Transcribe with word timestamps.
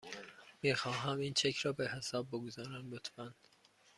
میخواهم 0.61 1.19
این 1.19 1.33
چک 1.33 1.55
را 1.57 1.73
به 1.73 1.87
حساب 1.89 2.27
بگذارم، 2.31 2.91
لطفاً. 2.93 3.33